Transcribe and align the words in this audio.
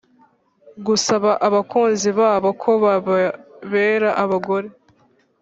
gusaba 0.85 1.31
abakunzi 1.47 2.09
babo 2.19 2.49
ko 2.61 2.71
bababera 2.83 4.09
abagore 4.23 4.67